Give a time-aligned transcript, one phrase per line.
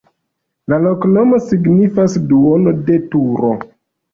[0.73, 3.53] La loknomo signifas: duono de turo.